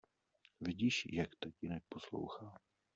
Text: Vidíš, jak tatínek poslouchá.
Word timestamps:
Vidíš, 0.61 1.07
jak 1.11 1.35
tatínek 1.35 1.83
poslouchá. 1.89 2.57